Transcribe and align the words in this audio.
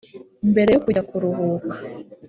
Mbere 0.51 0.69
yo 0.71 0.79
kujya 0.85 1.03
kuruhuka 1.09 1.75